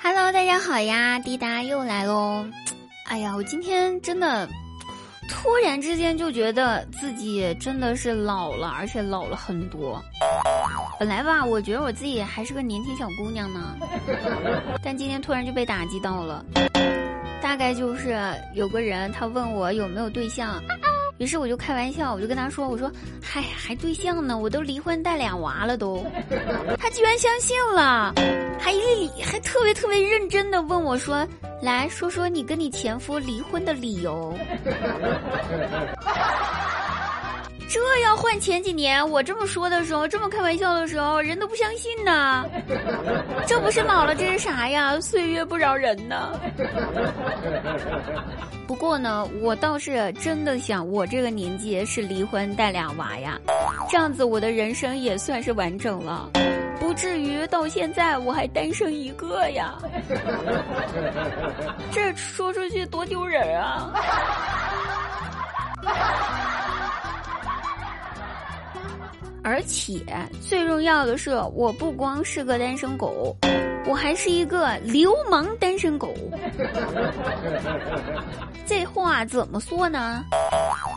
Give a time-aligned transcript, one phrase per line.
[0.00, 2.46] Hello，大家好呀，滴答又来喽。
[3.06, 4.48] 哎呀，我今天真的
[5.28, 10.02] 突然之间就觉得自己真的是老了，而且老了很多。
[10.98, 13.76] 本来吧，我觉得我自己还是个年轻小姑娘呢，
[14.82, 16.44] 但今天突然就被打击到了。
[17.40, 18.18] 大概就是
[18.54, 20.62] 有个人他问我有没有对象。
[21.18, 22.90] 于是我就开玩笑，我就跟他说：“我说，
[23.22, 26.06] 嗨还对象呢，我都离婚带俩娃了都。”
[26.78, 28.14] 他居然相信了，
[28.58, 31.26] 还一还特别特别认真的问我说
[31.60, 34.32] ：“来说说你跟你前夫离婚的理由。”
[37.70, 42.46] 这要换前几年，我这么说的时候，这么开玩笑的时候，人都不相信呢。
[43.46, 44.98] 这不是老了，这是啥呀？
[45.00, 46.40] 岁月不饶人呢。
[48.68, 53.40] 不过呢，我倒是真的想，我这个年纪是离婚带俩娃呀，
[53.88, 56.28] 这样子我的人生也算是完整了，
[56.78, 59.78] 不至于到现在我还单身一个呀。
[61.90, 63.90] 这说出去多丢人啊！
[69.42, 69.98] 而且
[70.42, 73.34] 最重要的是，我不光是个单身狗，
[73.88, 76.14] 我还是一个流氓单身狗。
[78.66, 80.22] 这话怎么说呢？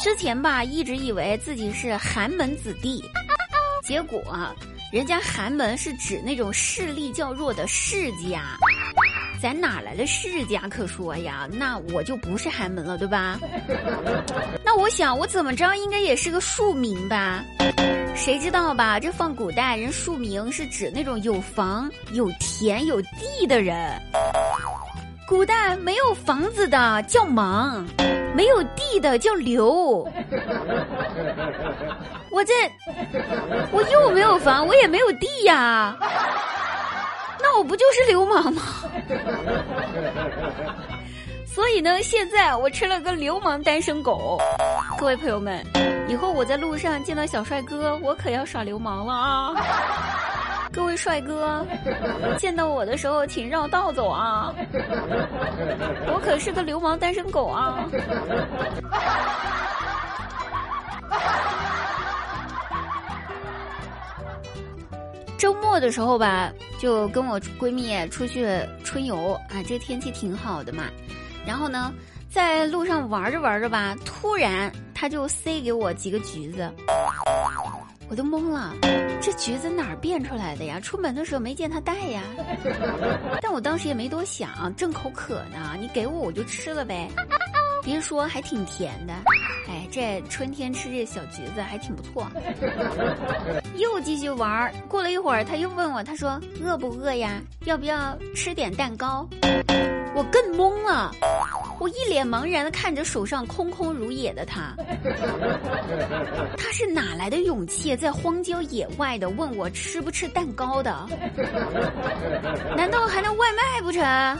[0.00, 3.04] 之前吧，一直以为自己是寒门子弟，
[3.86, 4.22] 结果
[4.90, 8.56] 人家寒门是指那种势力较弱的世家。
[9.40, 11.46] 咱哪来的世家可说呀？
[11.52, 13.38] 那我就不是寒门了，对吧？
[14.64, 17.44] 那我想，我怎么着应该也是个庶民吧？
[18.16, 18.98] 谁知道吧？
[18.98, 23.76] 这放古代人庶民是指那种有房、有田、有地的人。
[25.28, 27.84] 古代没有房子的叫盲，
[28.34, 29.68] 没有地的叫流。
[32.32, 32.54] 我这，
[33.70, 35.94] 我又没有房，我也没有地呀。
[37.40, 38.62] 那我不就是流氓吗？
[41.44, 44.40] 所以呢，现在我成了个流氓单身狗。
[44.96, 45.62] 各位朋友们，
[46.08, 49.54] 以后我在路上见到小帅哥，我可要耍流氓了啊！
[50.78, 51.66] 各位帅哥，
[52.38, 54.54] 见到我的时候请绕道走啊！
[56.06, 57.84] 我可是个流氓单身狗啊！
[65.36, 68.48] 周末的时候吧，就跟我闺蜜出去
[68.84, 70.84] 春游啊，这天气挺好的嘛。
[71.44, 71.92] 然后呢，
[72.30, 76.72] 在路上玩着玩着吧，突然她就塞给我几个橘子，
[78.10, 78.74] 我都懵了，
[79.20, 80.80] 这橘子哪儿变出来的呀？
[80.80, 82.22] 出门的时候没见他带呀。
[83.42, 87.08] 但我当时也没多想，正口渴呢，你给我我就吃了呗。
[87.84, 89.12] 别说，还挺甜的。
[89.68, 92.26] 哎，这春天吃这小橘子还挺不错。
[93.76, 97.40] 又继续玩儿，过了一会儿，他又问我，他说：“饿不饿呀？
[97.66, 99.28] 要不要吃点蛋糕？”
[100.14, 101.14] 我更懵了，
[101.80, 104.74] 我一脸茫然的看着手上空空如也的他。
[106.56, 111.06] 他是哪来的勇气，在荒郊野外的问我吃不吃蛋糕的？
[112.76, 114.02] 难道还能外卖不成？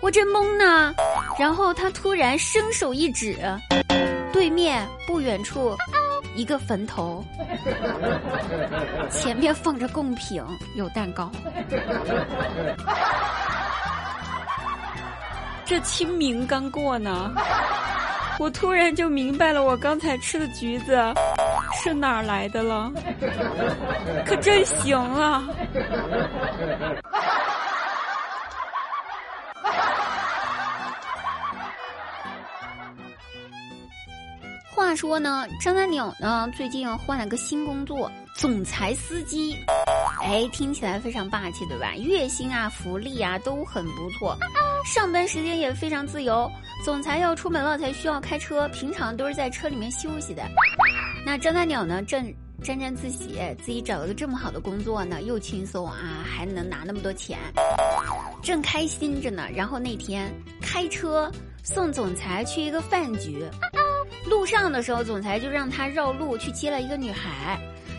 [0.00, 0.94] 我真懵呢，
[1.38, 3.36] 然后他突然伸手一指，
[4.32, 5.76] 对面不远处
[6.34, 7.24] 一个坟头，
[9.10, 10.42] 前面放着贡品，
[10.76, 11.30] 有蛋糕。
[15.66, 17.32] 这清明刚过呢，
[18.38, 20.96] 我突然就明白了，我刚才吃的橘子
[21.82, 22.92] 是哪儿来的了，
[24.24, 25.44] 可真行啊！
[34.72, 39.56] 话说呢，张大鸟呢最近换了个新工作，总裁司机。
[40.22, 41.94] 哎，听起来非常霸气，对吧？
[41.96, 44.36] 月薪啊、福利啊都很不错，
[44.84, 46.50] 上班时间也非常自由。
[46.84, 50.42] 总裁要出门了才需要开车，平常都是在车里面休息的。
[51.24, 52.32] 那张大鸟呢，正
[52.62, 57.38] 沾沾自喜，自己找了个这么好的工作呢，又轻松啊，还能拿那么多钱，
[58.42, 59.46] 正开心着呢。
[59.54, 61.30] 然后那天开车
[61.62, 63.44] 送总裁去一个饭局。
[64.28, 67.58] 路上的时候，总裁就让他绕路去接了一个女孩。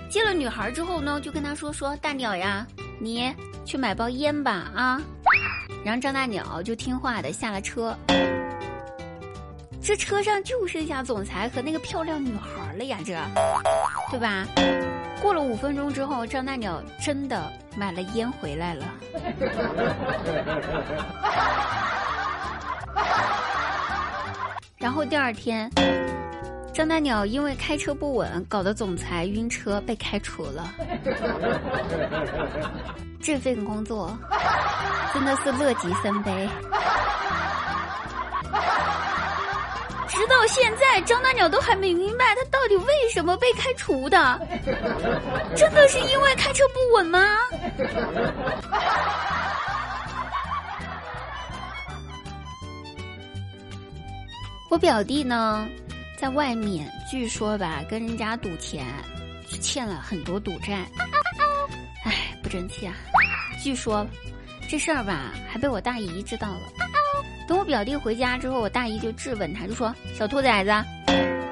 [0.09, 2.65] 接了女孩之后呢，就跟他说：“说大鸟呀，
[2.99, 3.33] 你
[3.65, 5.01] 去买包烟吧啊。”
[5.83, 7.95] 然后张大鸟就听话的下了车。
[9.81, 13.13] 这车上就剩下总裁和那个漂亮女孩了呀，这，
[14.11, 14.45] 对吧？
[15.21, 18.85] 过了五分钟之后，张大鸟真的买了烟回来了。
[24.77, 25.71] 然后第二天。
[26.77, 30.71] 张大鸟因为开车不稳，搞得总裁晕车被开除了。
[33.19, 34.15] 这份工作
[35.11, 36.47] 真的是乐极生悲。
[40.07, 44.39] 直到现在，张大鸟都还没明白他到底为什么被开除的。
[45.55, 47.19] 真的是因为开车不稳吗？
[54.69, 55.67] 我表弟呢，
[56.19, 58.85] 在外面据说吧，跟人家赌钱，
[59.61, 60.83] 欠了很多赌债。
[62.03, 62.95] 哎，不争气啊！
[63.63, 64.05] 据说
[64.67, 66.61] 这事儿吧，还被我大姨知道了。
[67.47, 70.71] 等我表弟回家之后，我大姨就质问他，就说：“小兔崽子，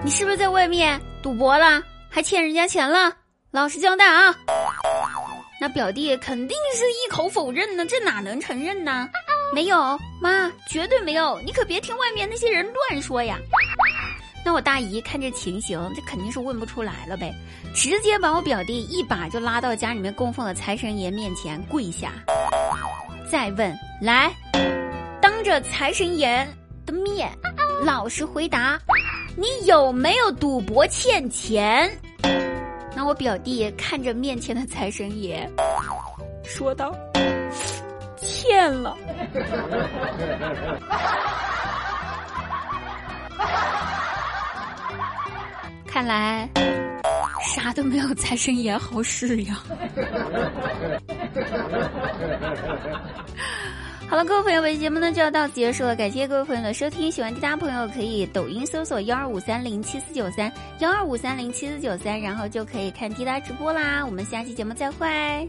[0.04, 3.16] 你是不是在外面赌博了，还欠人家钱了？
[3.52, 4.36] 老实交代啊！”
[5.62, 9.08] 那表弟肯定是一口否认呢，这哪能承认呢？
[9.54, 11.40] 没有，妈，绝对没有！
[11.46, 13.38] 你可别听外面那些人乱说呀。
[14.45, 17.33] 那我大姨看这情形，这肯定是问不出来了呗，
[17.74, 22.12] 直接把我表弟一把就拉到家里面供奉的财神爷面前跪下，
[23.31, 24.31] 再问来。
[25.19, 26.47] 当着财神爷
[26.86, 27.27] 的面，
[27.83, 28.80] 老实回答，
[29.36, 31.89] 你有没有赌博欠钱？
[32.95, 35.50] 那我表弟看着面前的财神爷，
[36.44, 36.95] 说道
[38.21, 38.95] ：“欠了。”
[45.95, 46.50] 看来
[47.56, 49.63] 啥都没有财神爷好使呀。
[54.09, 57.09] 好了，各位朋友，本期节目呢就要到此结束了，感谢各位朋友的收听。
[57.09, 64.06] 喜欢滴答朋友可以抖音搜索幺二五三零七四九三幺二五三零七四九三，然后就可以看滴答直播啦。
[64.06, 65.47] 我们下期节目再会。